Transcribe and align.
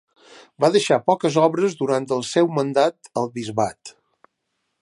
Va 0.63 0.69
deixar 0.75 0.97
poques 1.09 1.37
obres 1.43 1.77
durant 1.83 2.09
el 2.17 2.25
seu 2.31 2.51
mandat 2.57 3.13
al 3.23 3.31
bisbat. 3.37 3.97